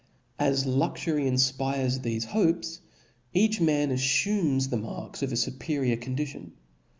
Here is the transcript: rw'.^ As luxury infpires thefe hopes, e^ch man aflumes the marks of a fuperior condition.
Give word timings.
rw'.^ 0.39 0.45
As 0.47 0.65
luxury 0.65 1.25
infpires 1.25 1.99
thefe 1.99 2.23
hopes, 2.23 2.81
e^ch 3.35 3.61
man 3.61 3.89
aflumes 3.91 4.71
the 4.71 4.77
marks 4.77 5.21
of 5.21 5.31
a 5.31 5.35
fuperior 5.35 6.01
condition. 6.01 6.53